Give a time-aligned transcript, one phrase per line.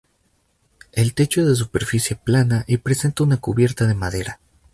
[0.93, 4.39] El techo es de superficie plana y presenta una cubierta de madera.